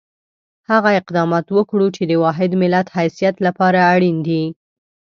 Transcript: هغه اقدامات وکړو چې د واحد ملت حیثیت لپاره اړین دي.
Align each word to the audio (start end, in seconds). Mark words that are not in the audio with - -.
هغه 0.69 0.89
اقدامات 1.01 1.45
وکړو 1.57 1.87
چې 1.95 2.03
د 2.09 2.11
واحد 2.23 2.51
ملت 2.61 2.87
حیثیت 2.97 3.35
لپاره 3.47 3.79
اړین 3.93 4.17
دي. 4.27 4.43